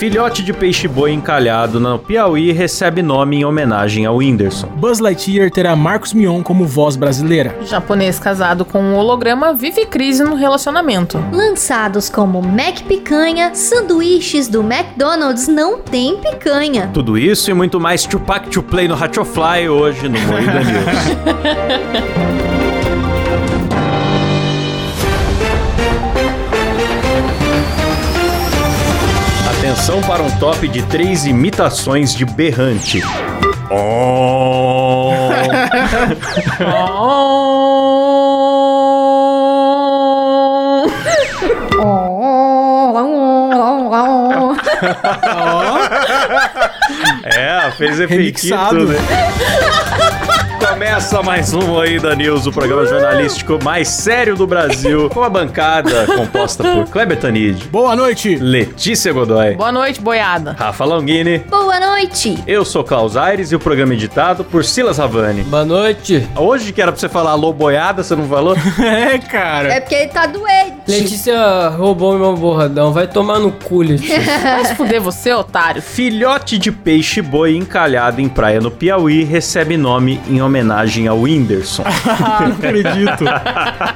[0.00, 4.66] Filhote de peixe-boi encalhado no Piauí recebe nome em homenagem ao Whindersson.
[4.68, 7.54] Buzz Lightyear terá Marcos Mion como voz brasileira.
[7.66, 11.22] Japonês casado com um holograma vive crise no relacionamento.
[11.30, 16.88] Lançados como Mac Picanha, sanduíches do McDonald's não tem picanha.
[16.94, 20.80] Tudo isso e muito mais Tupac to Play no Hatchofly hoje no Moída News.
[29.90, 33.02] Atenção para um top de três imitações de berrante.
[33.68, 35.10] Oh.
[47.22, 48.00] É, fez
[48.68, 48.98] tudo, né?
[50.70, 56.06] Começa mais um Moída News, o programa jornalístico mais sério do Brasil, com a bancada
[56.06, 58.36] composta por Kleber Tanid, Boa noite!
[58.36, 60.52] Letícia Godoy, Boa noite, boiada.
[60.56, 62.38] Rafa Longini, Boa noite!
[62.46, 65.42] eu sou Klaus Aires e o programa é editado por Silas Havani.
[65.42, 66.26] Boa noite.
[66.36, 68.54] Hoje que era pra você falar alô boiada, você não falou?
[68.80, 69.74] É, cara.
[69.74, 70.79] É porque ele tá doente.
[70.90, 72.92] Letícia roubou meu borradão.
[72.92, 74.20] Vai tomar no cu, Letícia.
[74.42, 75.80] Vai se fuder você, otário.
[75.82, 81.84] Filhote de peixe boi encalhado em praia no Piauí recebe nome em homenagem ao Whindersson.
[82.40, 83.24] Não acredito.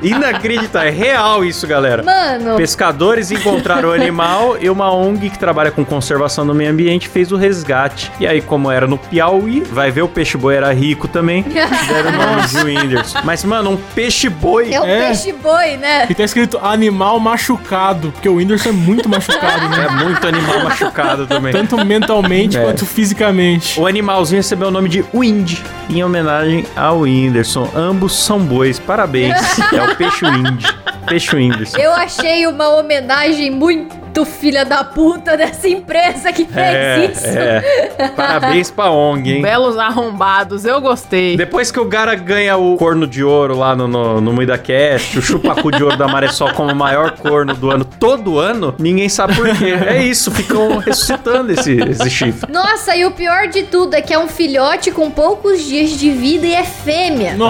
[0.02, 2.02] Inacreditável, é real isso, galera.
[2.02, 7.08] Mano, Pescadores encontraram o animal e uma ONG que trabalha com conservação do meio ambiente
[7.08, 8.10] fez o resgate.
[8.20, 11.42] E aí, como era no Piauí, vai ver o peixe-boi era rico também,
[11.88, 13.18] deram o nome de Whindersson.
[13.24, 14.72] Mas, mano, um peixe-boi...
[14.72, 15.06] é o É.
[15.06, 16.06] peixe-boi, né?
[16.08, 19.86] E tá escrito animal machucado, porque o Whindersson é muito machucado, né?
[19.86, 21.52] É muito animal machucado também.
[21.52, 22.62] Tanto mentalmente É.
[22.62, 23.78] quanto fisicamente.
[23.78, 25.58] O animalzinho recebeu o nome de Wind,
[25.90, 27.68] em homenagem ao Whindersson.
[27.74, 29.34] Ambos são bois, parabéns.
[29.74, 30.64] É o peixe Wind.
[31.06, 31.78] Peixe Whindersson.
[31.78, 37.26] Eu achei uma homenagem muito filha da puta dessa empresa que fez É, isso.
[37.26, 38.08] é.
[38.14, 39.40] Parabéns pra ONG, hein?
[39.42, 41.38] Belos arrombados, eu gostei.
[41.38, 45.18] Depois que o cara ganha o corno de ouro lá no, no, no Muida Cast,
[45.18, 49.08] o chupacu de ouro da Maressol como o maior corno do ano, todo ano, ninguém
[49.08, 49.72] sabe por quê.
[49.86, 52.52] É isso, ficam ressuscitando esse, esse chifre.
[52.52, 56.10] Nossa, e o pior de tudo é que é um filhote com poucos dias de
[56.10, 57.34] vida e é fêmea.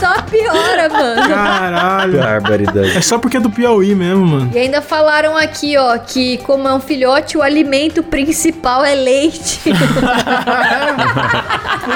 [0.00, 1.28] Só piora, mano.
[1.28, 2.18] Caralho.
[2.18, 2.96] Barbaridade.
[2.96, 4.50] É só porque é do Piauí mesmo, mano.
[4.54, 9.60] E ainda falaram aqui, ó, que como é um filhote, o alimento principal é leite.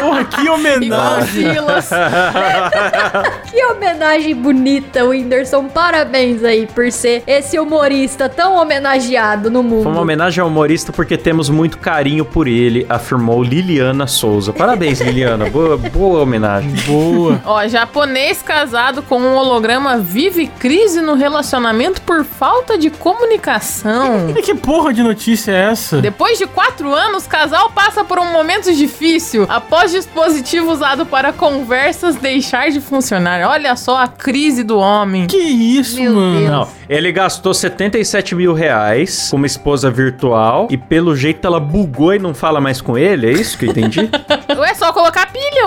[0.00, 1.52] Porra, que Igual homenagem.
[1.52, 1.90] Silas.
[3.64, 5.68] que homenagem bonita, Whindersson.
[5.68, 9.84] Parabéns aí por ser esse humorista tão homenageado no mundo.
[9.84, 14.52] Foi uma homenagem ao humorista porque temos muito carinho por ele, afirmou Liliana Souza.
[14.52, 15.48] Parabéns, Liliana.
[15.48, 16.72] Boa, boa homenagem.
[16.86, 17.40] Boa.
[17.46, 24.30] Ó, japonês casado com um holograma vive crise no relacionamento por falta de comunicação.
[24.36, 26.02] E que porra de notícia é essa?
[26.02, 32.16] Depois de quatro anos, casal passa por um momento difícil após dispositivo usado para conversas
[32.16, 33.54] deixar de funcionar.
[33.54, 35.26] Olha só a crise do homem.
[35.26, 36.38] Que isso, Meu mano?
[36.38, 36.50] Deus.
[36.50, 42.14] Não, ele gastou 77 mil reais com uma esposa virtual e pelo jeito ela bugou
[42.14, 44.08] e não fala mais com ele, é isso que eu entendi?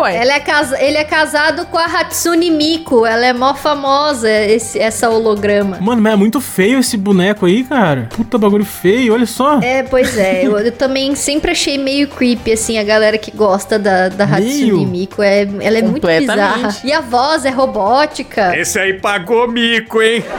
[0.01, 0.15] ué.
[0.17, 3.05] Ela é casa- Ele é casado com a Hatsune Miku.
[3.05, 5.77] Ela é mó famosa, esse, essa holograma.
[5.81, 8.09] Mano, mas é muito feio esse boneco aí, cara.
[8.15, 9.59] Puta bagulho feio, olha só.
[9.61, 10.45] É, pois é.
[10.45, 14.71] Eu, eu também sempre achei meio creepy, assim, a galera que gosta da, da Hatsune
[14.71, 14.87] Meio?
[14.87, 15.21] Miku.
[15.23, 16.75] É, ela é muito bizarra.
[16.83, 18.57] E a voz é robótica.
[18.57, 20.23] Esse aí pagou mico, hein?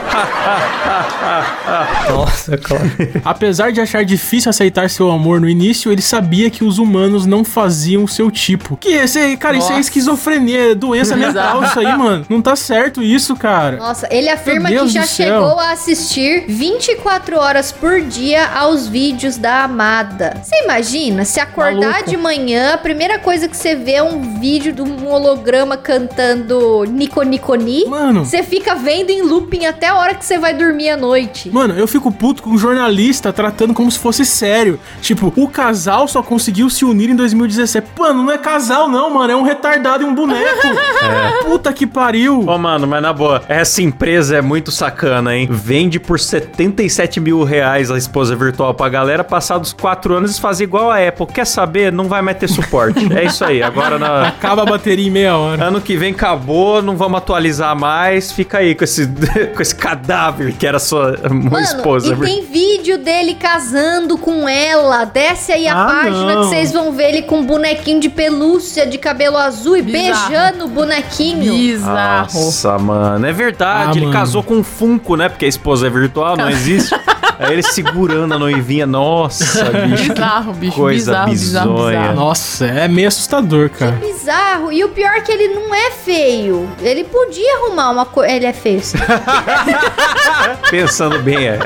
[2.09, 2.89] Nossa, claro.
[3.23, 7.43] Apesar de achar difícil aceitar seu amor no início, ele sabia que os humanos não
[7.43, 8.77] faziam seu tipo.
[8.77, 9.81] Que esse aí, cara, isso aí é Nossa.
[9.81, 12.25] esquizofrenia, é doença mental isso aí, mano.
[12.29, 13.77] Não tá certo isso, cara.
[13.77, 19.63] Nossa, ele afirma que já chegou a assistir 24 horas por dia aos vídeos da
[19.63, 20.41] amada.
[20.43, 22.09] Você imagina se acordar Maluco.
[22.09, 26.83] de manhã, a primeira coisa que você vê é um vídeo de um holograma cantando
[26.85, 27.85] Nico Niconi?
[27.87, 28.25] Mano.
[28.25, 31.49] Você fica vendo em looping até a hora que você vai dormir à noite.
[31.49, 34.79] Mano, eu fico puto com um jornalista tratando como se fosse sério.
[35.01, 37.87] Tipo, o casal só conseguiu se unir em 2017.
[37.97, 39.31] Mano, não é casal não, mano.
[39.31, 40.67] É um retardado e um boneco.
[41.45, 42.45] Puta que pariu.
[42.47, 45.47] Ô, mano, mas na boa, essa empresa é muito sacana, hein?
[45.49, 50.65] Vende por 77 mil reais a esposa virtual pra galera, passados quatro anos eles fazem
[50.65, 51.25] igual a Apple.
[51.27, 51.91] Quer saber?
[51.91, 53.11] Não vai mais ter suporte.
[53.13, 53.61] é isso aí.
[53.63, 54.27] Agora, na...
[54.27, 55.63] Acaba a bateria em meia hora.
[55.65, 58.31] ano que vem acabou, não vamos atualizar mais.
[58.31, 59.07] Fica aí com esse,
[59.55, 62.13] com esse cadáver que era sua Mano, esposa.
[62.13, 65.05] e tem vídeo dele casando com ela.
[65.05, 66.41] Desce aí a Ah, página não.
[66.41, 70.29] que vocês vão ver ele com um bonequinho de pelúcia de cabelo azul e Bizarro.
[70.29, 71.53] beijando o bonequinho.
[71.53, 72.27] Bizarro.
[72.33, 73.89] Nossa, mano, é verdade.
[73.89, 74.13] Ah, ele mano.
[74.17, 75.29] casou com um Funko, né?
[75.29, 76.93] Porque a esposa é virtual, não existe.
[77.39, 78.85] Aí ele segurando a noivinha.
[78.85, 80.03] Nossa, bicho.
[80.03, 80.75] que Bizarro, bicho.
[80.75, 81.99] coisa bizarro, bizarro, bizonha.
[81.99, 82.15] bizarro.
[82.15, 83.93] Nossa, é meio assustador, cara.
[83.93, 84.71] Bizarro.
[84.71, 86.69] E o pior é que ele não é feio.
[86.81, 88.31] Ele podia arrumar uma coisa.
[88.33, 88.81] Ele é feio.
[90.69, 91.59] Pensando bem, é.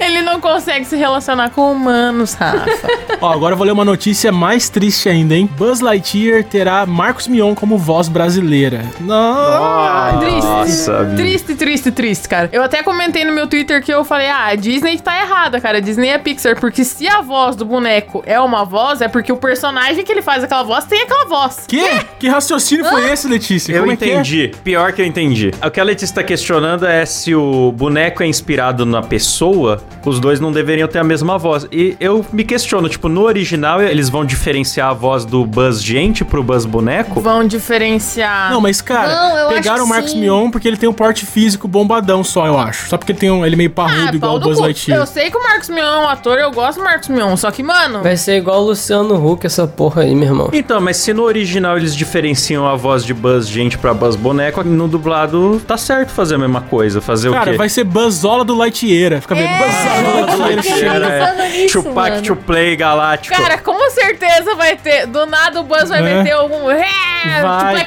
[0.00, 2.68] Ele não consegue se relacionar com humanos, Rafa.
[3.20, 5.48] Ó, agora eu vou ler uma notícia mais triste ainda, hein?
[5.56, 8.84] Buzz Lightyear terá Marcos Mion como voz brasileira.
[9.00, 10.18] Não.
[10.20, 10.42] triste.
[10.46, 11.16] Nossa, bicho.
[11.16, 12.48] Triste, triste, triste, cara.
[12.52, 15.80] Eu até comentei no meu Twitter que eu falei: ah, a Disney tá errada, cara.
[15.80, 16.58] Disney é Pixar.
[16.60, 20.20] Porque se a voz do boneco é uma voz, é porque o personagem que ele
[20.22, 21.64] faz aquela voz tem aquela voz.
[21.66, 21.82] Que?
[22.18, 23.72] Que raciocínio foi esse, Letícia?
[23.72, 24.08] Eu Como é que é?
[24.14, 24.52] entendi.
[24.62, 25.50] Pior que eu entendi.
[25.64, 30.20] O que a Letícia tá questionando é se o boneco é inspirado na pessoa, os
[30.20, 31.66] dois não deveriam ter a mesma voz.
[31.72, 36.24] E eu me questiono, tipo, no original eles vão diferenciar a voz do Buzz gente
[36.24, 37.20] pro Buzz boneco?
[37.20, 38.50] Vão diferenciar.
[38.52, 40.20] Não, mas cara, Não, pegaram o Marcos sim.
[40.20, 42.88] Mion porque ele tem um porte físico bombadão só, eu acho.
[42.88, 44.58] Só porque ele tem um, ele é meio parrudo Ah, igual o Buzz.
[44.58, 44.97] Lightyear.
[44.98, 47.36] Eu sei que o Marcos Mion é um ator, eu gosto do Marcos Mion.
[47.36, 50.50] Só que, mano, Vai ser igual o Luciano Huck, essa porra aí, meu irmão.
[50.52, 54.62] Então, mas se no original eles diferenciam a voz de Buzz gente pra Buzz boneco,
[54.64, 57.00] no dublado tá certo fazer a mesma coisa.
[57.00, 57.56] Fazer o Cara, quê?
[57.56, 59.20] vai ser Buzzola do Lightyear.
[59.20, 62.22] Fica vendo É, Buzzola do Lightyear nisso, Chupac mano.
[62.22, 63.36] to play galáctico.
[63.36, 65.06] Cara, com certeza vai ter.
[65.06, 66.14] Do nada o Buzz vai É.
[66.22, 66.68] meter algum.
[66.70, 66.84] É,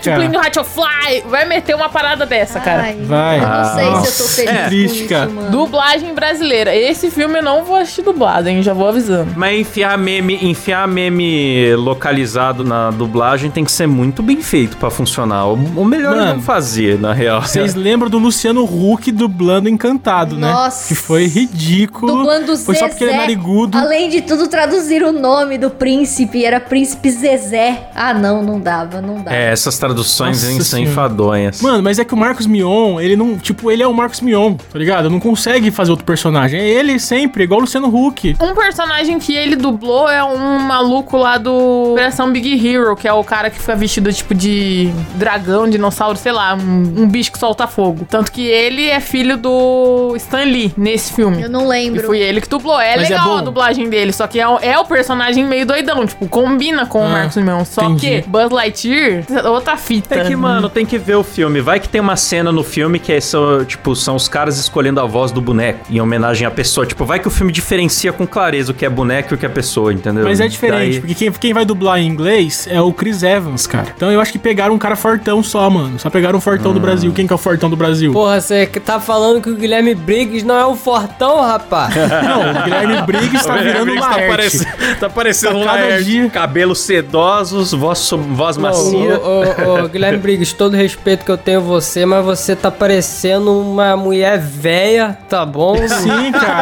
[0.04, 0.18] cara.
[0.20, 1.24] Bling Hatch Fly.
[1.30, 2.84] Vai meter uma parada dessa, cara.
[2.84, 3.38] Ai, Vai.
[3.40, 4.64] Eu não sei Ah, se eu tô feliz é.
[4.64, 5.30] com Triste, isso, cara.
[5.30, 5.50] mano.
[5.52, 6.76] Dublagem brasileira.
[6.76, 8.62] Esse filme eu não vou assistir dublado, hein?
[8.62, 9.32] Já vou avisando.
[9.36, 14.90] Mas enfiar meme, enfiar meme localizado na dublagem tem que ser muito bem feito pra
[14.90, 15.48] funcionar.
[15.48, 17.42] O, o melhor é Mano, não fazer, na real.
[17.42, 20.52] Vocês lembram do Luciano Huck dublando Encantado, né?
[20.52, 20.88] Nossa.
[20.88, 22.18] Que foi ridículo.
[22.18, 23.28] Dublando Foi só porque ele é Zezé.
[23.28, 23.78] narigudo.
[23.78, 26.44] Além de tudo, traduzir o nome do príncipe.
[26.44, 27.90] Era príncipe Zezé.
[27.96, 29.36] Ah, não, não dava, não dava.
[29.36, 31.62] É, essas traduções Nossa são enfadonhas.
[31.62, 33.38] Mano, mas é que o Marcos Mion, ele não.
[33.38, 35.10] Tipo, ele é o Marcos Mion, tá ligado?
[35.10, 36.60] Não consegue fazer outro personagem.
[36.60, 38.36] É ele sempre, igual o Luciano Huck.
[38.42, 43.14] Um personagem que ele dublou é um maluco lá do Operação Big Hero, que é
[43.14, 47.40] o cara que fica vestido tipo de dragão, dinossauro, sei lá, um, um bicho que
[47.40, 48.06] solta fogo.
[48.10, 51.42] Tanto que ele é filho do Stan Lee nesse filme.
[51.42, 52.04] Eu não E lembro.
[52.06, 52.80] foi ele que dublou.
[52.80, 53.38] É Mas é legal bom.
[53.38, 57.02] a dublagem dele, só que é, o- é o personagem meio doidão, tipo, combina com
[57.02, 57.66] o Ah, Marcos Mion.
[57.66, 58.22] Só entendi.
[58.24, 60.16] que Buzz Lightyear, outra fita.
[60.16, 61.62] É que, mano, tem que ver o filme.
[61.62, 65.00] Vai que tem uma cena no filme que é só, tipo, são os caras escolhendo
[65.00, 66.71] a voz do boneco em homenagem à pessoa.
[66.86, 69.46] Tipo, vai que o filme diferencia com clareza o que é boneco e o que
[69.46, 70.24] é pessoa, entendeu?
[70.24, 73.68] Mas é diferente, Daí- porque quem, quem vai dublar em inglês é o Chris Evans,
[73.68, 73.88] cara.
[73.96, 76.00] Então eu acho que pegaram um cara fortão só, mano.
[76.00, 76.82] Só pegaram um fortão do Hum.
[76.82, 77.12] Brasil.
[77.14, 78.14] Quem que é o fortão do Brasil?
[78.14, 81.94] Porra, você tá falando que o Guilherme Briggs não é um fortão, rapaz?
[82.22, 86.02] Não, o Guilherme Briggs tá O virando Briggs uma tá, tá parecendo Tá um cada
[86.02, 89.20] dia- Cabelos sedosos, voz, voz macia.
[89.20, 92.70] Ô, ô, ô, Guilherme Briggs, todo respeito que eu tenho a você, mas você tá
[92.72, 95.76] parecendo uma mulher velha, tá bom?
[95.88, 96.61] Sim, cara.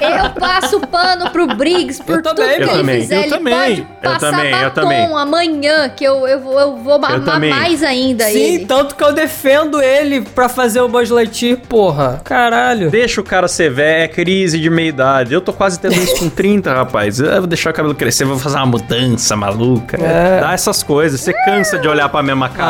[0.00, 3.00] Eu passo pano pro Briggs por Eu tudo também, que eu ele também.
[3.00, 3.16] fizer.
[3.16, 3.54] Eu ele também.
[3.54, 5.04] pode Eu passar também, eu batom também.
[5.14, 7.50] amanhã, que eu, eu, vou- eu vou amar também.
[7.50, 8.66] mais ainda Sim, ele.
[8.66, 12.20] tanto que eu defendo ele pra fazer o Buzz Lightyear, porra.
[12.24, 12.90] Caralho.
[12.90, 15.32] Deixa o cara ser velho, é crise de meia idade.
[15.34, 17.18] Eu tô quase tendo isso com 30, rapaz.
[17.20, 19.96] Eu vou deixar o cabelo crescer, vou fazer uma mudança maluca.
[20.02, 20.40] É.
[20.40, 21.20] Dá essas coisas.
[21.20, 22.68] Você cansa de olhar pra mesma cara.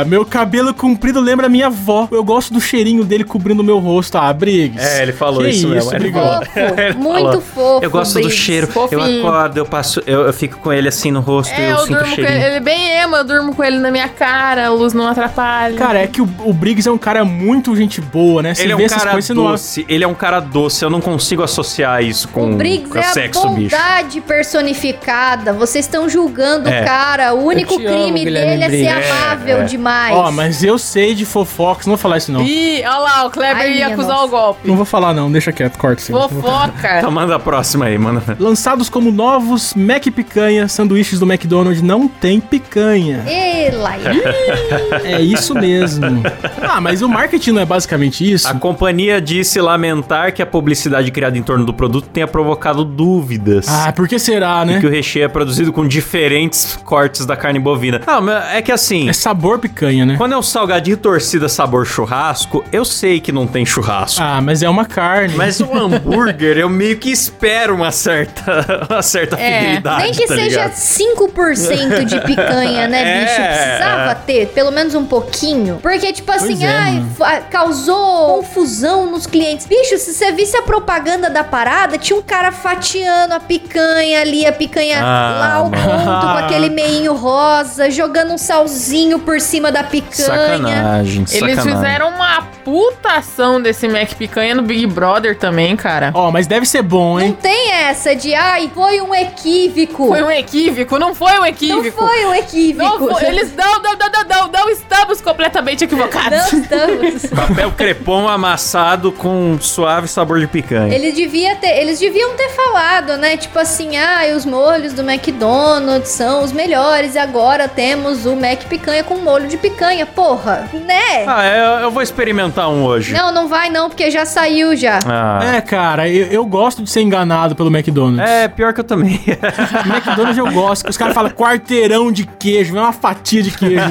[0.00, 2.08] Ah, meu cabelo comprido lembra minha avó.
[2.10, 4.16] Eu gosto do cheirinho dele cobrindo o meu rosto.
[4.18, 4.84] Ah, Briggs.
[4.84, 5.90] É, ele falou Que isso, mesmo.
[5.98, 6.20] Briggs?
[6.20, 6.44] falou.
[6.44, 7.40] Fofo, muito falou.
[7.40, 8.36] fofo, Eu gosto do Briggs.
[8.36, 8.66] cheiro.
[8.66, 9.00] Fofinho.
[9.00, 11.76] Eu acordo, eu passo, eu, eu fico com ele assim no rosto e É, eu,
[11.76, 12.28] eu, sinto o cheirinho.
[12.36, 12.44] ele.
[12.44, 15.76] Ele é bem emo, eu durmo com ele na minha cara, a luz não atrapalha.
[15.76, 18.54] Cara, é que o, o Briggs é um cara muito gente boa, né?
[18.54, 19.44] Você Ele é vê um essas cara coisas, não...
[19.50, 19.84] doce.
[19.88, 20.84] Ele é um cara doce.
[20.84, 23.76] Eu não consigo associar isso com, O Briggs com é a sexo, bicho.
[23.76, 24.20] bondade
[24.68, 25.52] personificada.
[25.52, 26.82] Vocês estão julgando É.
[26.82, 27.34] o cara.
[27.34, 29.10] O único amo, crime Guilherme dele é ser Briggs.
[29.12, 29.64] amável É, é.
[29.64, 30.16] demais.
[30.16, 32.42] Ó, mas eu sei de fofocas, não vou falar isso não.
[32.42, 34.24] Ih, olha lá, o Kleber Ai, ia acusar nossa.
[34.24, 34.60] o golpe.
[34.68, 36.16] Não vou falar não, deixa quieto, corta isso.
[36.16, 36.22] aí.
[36.28, 36.98] Fofoca.
[36.98, 38.22] Então manda a próxima aí, manda.
[38.38, 43.22] Lançados como novos Mac Picanha, sanduíches do McDonald's não tem picanha.
[43.26, 44.12] Ei, Laia.
[45.04, 46.22] É isso mesmo.
[46.62, 48.48] ah, mas o marketing não é basicamente isso?
[48.48, 53.66] A companhia disse lamentar que a publicidade criada em torno do produto tenha provocado dúvidas.
[53.68, 54.80] Ah, por que será, né?
[54.80, 58.00] Que o recheio é produzido com diferentes cortes da carne bovina.
[58.06, 60.16] Não, mas é que assim, É sabor picanha, né?
[60.16, 64.22] quando é um salgadinho torcida sabor churrasco, eu sei que não tem churrasco.
[64.22, 65.34] Ah, mas é uma carne.
[65.36, 70.02] Mas o hambúrguer, eu meio que espero uma certa, uma certa É, fidelidade.
[70.02, 70.72] Nem que tá seja ligado?
[70.72, 73.20] 5% de picanha, né, É.
[73.24, 73.36] bicho?
[73.36, 75.78] Precisava ter, pelo menos um pouquinho.
[75.82, 79.66] Porque, tipo assim, é, ai, causou confusão nos clientes.
[79.66, 84.46] Bicho, se você visse a propaganda da parada, tinha um cara fatiando a picanha ali,
[84.46, 89.70] a picanha Ah, lá ao ponto, com aquele meinho rosa, jogando um salzinho por cima
[89.72, 90.14] da picanha.
[90.58, 91.72] Sacanagem, Eles sacanagem.
[91.74, 96.10] fizeram uma puta ação desse Mac Picanha no Big Brother também, cara.
[96.14, 97.36] Ó, mas deve ser bom, Não hein?
[97.40, 100.08] tem essa de, ai, foi um equívoco.
[100.08, 101.90] Foi um equívoco, não foi um Não equívoco.
[102.06, 103.06] foi um equívoco.
[103.06, 106.52] Não foi- eles não, não, não, não, não, não estamos completamente equivocados.
[106.52, 107.26] Não estamos.
[107.34, 110.94] Papel crepom amassado com suave sabor de picanha.
[110.94, 113.36] Ele devia ter, eles deviam ter falado, né?
[113.36, 118.64] Tipo assim, ah, os molhos do McDonald's são os melhores e agora temos o Mac
[118.64, 120.06] picanha com molho de picanha.
[120.06, 121.24] Porra, né?
[121.26, 123.12] Ah, eu, eu vou experimentar um hoje.
[123.12, 124.98] Não, não vai não, porque já saiu já.
[125.06, 125.40] Ah.
[125.56, 128.28] É, cara, eu, eu gosto de ser enganado pelo McDonald's.
[128.28, 129.20] É, pior que eu também.
[129.86, 130.88] McDonald's eu gosto.
[130.88, 133.84] Os caras falam quarteirão de queijo, é uma fatia de queijo.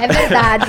[0.00, 0.66] É verdade.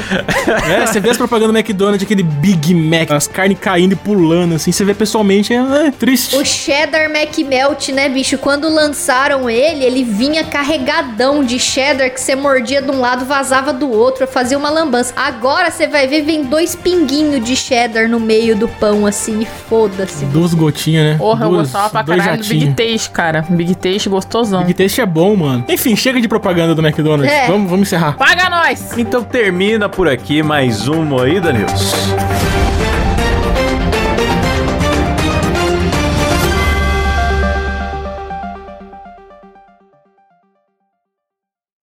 [0.69, 4.55] é, você vê as propagandas do McDonald's, aquele Big Mac, as carnes caindo e pulando,
[4.55, 6.36] assim, você vê pessoalmente, é, é triste.
[6.36, 8.38] o cheddar McMelt, né, bicho?
[8.38, 13.71] Quando lançaram ele, ele vinha carregadão de cheddar que você mordia de um lado, vazava
[13.71, 15.13] do outro, fazia uma lambança.
[15.15, 19.45] Agora você vai ver, vem dois pinguinhos de cheddar no meio do pão, assim, e
[19.45, 20.25] foda-se.
[20.25, 21.17] Duas gotinhas, né?
[21.17, 22.73] Porra, eu gostava pra dois caralho do Big.
[22.73, 23.45] Taste, cara.
[23.49, 24.63] Big Taste gostosão.
[24.63, 25.65] Big Taste é bom, mano.
[25.67, 27.31] Enfim, chega de propaganda do McDonald's.
[27.31, 27.47] É.
[27.47, 28.17] Vamos, vamos encerrar.
[28.17, 28.97] Paga nós!
[28.97, 31.93] então termina por aqui mais um Moída News.